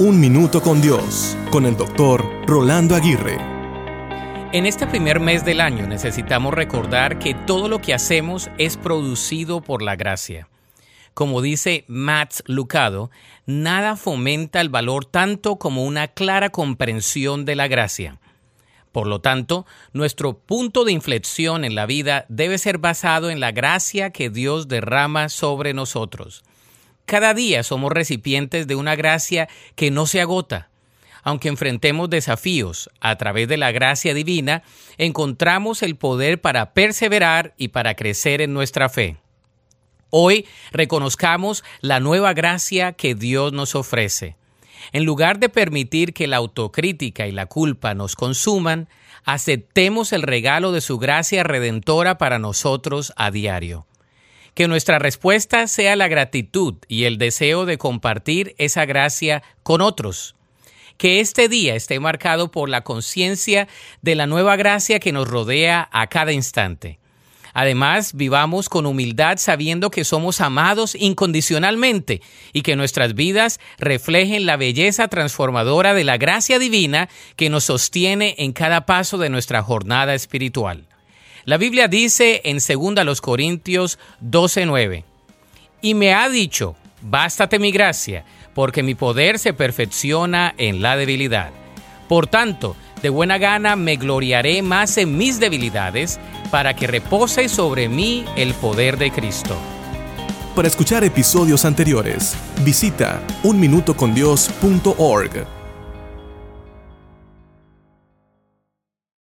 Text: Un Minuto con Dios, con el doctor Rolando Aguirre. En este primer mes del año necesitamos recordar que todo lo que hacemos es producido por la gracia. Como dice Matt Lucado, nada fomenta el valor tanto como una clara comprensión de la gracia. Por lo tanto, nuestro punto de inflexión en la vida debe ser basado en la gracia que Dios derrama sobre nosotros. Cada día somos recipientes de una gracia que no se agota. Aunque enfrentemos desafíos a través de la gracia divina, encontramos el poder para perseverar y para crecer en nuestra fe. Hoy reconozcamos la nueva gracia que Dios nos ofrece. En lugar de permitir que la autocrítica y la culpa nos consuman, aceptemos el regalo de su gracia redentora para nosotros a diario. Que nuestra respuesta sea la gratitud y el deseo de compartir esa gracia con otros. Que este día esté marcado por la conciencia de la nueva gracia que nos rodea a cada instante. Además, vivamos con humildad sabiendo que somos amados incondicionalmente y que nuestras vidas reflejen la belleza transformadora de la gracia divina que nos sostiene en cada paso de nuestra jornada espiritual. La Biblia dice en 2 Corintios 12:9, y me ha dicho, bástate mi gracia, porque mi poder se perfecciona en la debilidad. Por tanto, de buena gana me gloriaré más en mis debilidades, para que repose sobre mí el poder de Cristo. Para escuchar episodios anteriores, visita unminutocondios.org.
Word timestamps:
Un 0.00 0.20
Minuto 0.20 0.62
con 0.62 0.80
Dios, 0.80 1.36
con 1.50 1.66
el 1.66 1.76
doctor 1.76 2.24
Rolando 2.46 2.94
Aguirre. 2.94 3.36
En 4.52 4.64
este 4.64 4.86
primer 4.86 5.18
mes 5.18 5.44
del 5.44 5.60
año 5.60 5.88
necesitamos 5.88 6.54
recordar 6.54 7.18
que 7.18 7.34
todo 7.34 7.68
lo 7.68 7.80
que 7.80 7.94
hacemos 7.94 8.48
es 8.58 8.76
producido 8.76 9.60
por 9.60 9.82
la 9.82 9.96
gracia. 9.96 10.48
Como 11.14 11.42
dice 11.42 11.84
Matt 11.88 12.42
Lucado, 12.46 13.10
nada 13.44 13.96
fomenta 13.96 14.60
el 14.60 14.68
valor 14.68 15.04
tanto 15.04 15.56
como 15.56 15.84
una 15.84 16.06
clara 16.06 16.50
comprensión 16.50 17.44
de 17.44 17.56
la 17.56 17.66
gracia. 17.66 18.20
Por 18.92 19.08
lo 19.08 19.20
tanto, 19.20 19.66
nuestro 19.92 20.38
punto 20.38 20.84
de 20.84 20.92
inflexión 20.92 21.64
en 21.64 21.74
la 21.74 21.86
vida 21.86 22.24
debe 22.28 22.58
ser 22.58 22.78
basado 22.78 23.30
en 23.30 23.40
la 23.40 23.50
gracia 23.50 24.10
que 24.10 24.30
Dios 24.30 24.68
derrama 24.68 25.28
sobre 25.28 25.74
nosotros. 25.74 26.44
Cada 27.08 27.32
día 27.32 27.62
somos 27.62 27.90
recipientes 27.90 28.66
de 28.66 28.74
una 28.74 28.94
gracia 28.94 29.48
que 29.76 29.90
no 29.90 30.06
se 30.06 30.20
agota. 30.20 30.68
Aunque 31.22 31.48
enfrentemos 31.48 32.10
desafíos 32.10 32.90
a 33.00 33.16
través 33.16 33.48
de 33.48 33.56
la 33.56 33.72
gracia 33.72 34.12
divina, 34.12 34.62
encontramos 34.98 35.82
el 35.82 35.96
poder 35.96 36.38
para 36.38 36.74
perseverar 36.74 37.54
y 37.56 37.68
para 37.68 37.94
crecer 37.94 38.42
en 38.42 38.52
nuestra 38.52 38.90
fe. 38.90 39.16
Hoy 40.10 40.44
reconozcamos 40.70 41.64
la 41.80 41.98
nueva 41.98 42.34
gracia 42.34 42.92
que 42.92 43.14
Dios 43.14 43.54
nos 43.54 43.74
ofrece. 43.74 44.36
En 44.92 45.06
lugar 45.06 45.38
de 45.38 45.48
permitir 45.48 46.12
que 46.12 46.26
la 46.26 46.36
autocrítica 46.36 47.26
y 47.26 47.32
la 47.32 47.46
culpa 47.46 47.94
nos 47.94 48.16
consuman, 48.16 48.86
aceptemos 49.24 50.12
el 50.12 50.20
regalo 50.20 50.72
de 50.72 50.82
su 50.82 50.98
gracia 50.98 51.42
redentora 51.42 52.18
para 52.18 52.38
nosotros 52.38 53.14
a 53.16 53.30
diario. 53.30 53.87
Que 54.58 54.66
nuestra 54.66 54.98
respuesta 54.98 55.68
sea 55.68 55.94
la 55.94 56.08
gratitud 56.08 56.74
y 56.88 57.04
el 57.04 57.16
deseo 57.16 57.64
de 57.64 57.78
compartir 57.78 58.56
esa 58.58 58.86
gracia 58.86 59.44
con 59.62 59.80
otros. 59.80 60.34
Que 60.96 61.20
este 61.20 61.48
día 61.48 61.76
esté 61.76 62.00
marcado 62.00 62.50
por 62.50 62.68
la 62.68 62.82
conciencia 62.82 63.68
de 64.02 64.16
la 64.16 64.26
nueva 64.26 64.56
gracia 64.56 64.98
que 64.98 65.12
nos 65.12 65.28
rodea 65.28 65.88
a 65.92 66.08
cada 66.08 66.32
instante. 66.32 66.98
Además, 67.54 68.14
vivamos 68.14 68.68
con 68.68 68.86
humildad 68.86 69.36
sabiendo 69.36 69.92
que 69.92 70.02
somos 70.02 70.40
amados 70.40 70.96
incondicionalmente 70.96 72.20
y 72.52 72.62
que 72.62 72.74
nuestras 72.74 73.14
vidas 73.14 73.60
reflejen 73.78 74.44
la 74.44 74.56
belleza 74.56 75.06
transformadora 75.06 75.94
de 75.94 76.02
la 76.02 76.16
gracia 76.16 76.58
divina 76.58 77.08
que 77.36 77.48
nos 77.48 77.62
sostiene 77.62 78.34
en 78.38 78.52
cada 78.52 78.86
paso 78.86 79.18
de 79.18 79.30
nuestra 79.30 79.62
jornada 79.62 80.16
espiritual. 80.16 80.87
La 81.48 81.56
Biblia 81.56 81.88
dice 81.88 82.42
en 82.44 82.58
2 82.58 83.20
Corintios 83.22 83.98
12:9, 84.20 85.04
y 85.80 85.94
me 85.94 86.12
ha 86.12 86.28
dicho, 86.28 86.76
bástate 87.00 87.58
mi 87.58 87.72
gracia, 87.72 88.26
porque 88.54 88.82
mi 88.82 88.94
poder 88.94 89.38
se 89.38 89.54
perfecciona 89.54 90.54
en 90.58 90.82
la 90.82 90.98
debilidad. 90.98 91.48
Por 92.06 92.26
tanto, 92.26 92.76
de 93.00 93.08
buena 93.08 93.38
gana 93.38 93.76
me 93.76 93.96
gloriaré 93.96 94.60
más 94.60 94.98
en 94.98 95.16
mis 95.16 95.40
debilidades, 95.40 96.20
para 96.50 96.76
que 96.76 96.86
repose 96.86 97.48
sobre 97.48 97.88
mí 97.88 98.26
el 98.36 98.52
poder 98.52 98.98
de 98.98 99.10
Cristo. 99.10 99.56
Para 100.54 100.68
escuchar 100.68 101.02
episodios 101.02 101.64
anteriores, 101.64 102.36
visita 102.62 103.22
unminutocondios.org. 103.42 105.57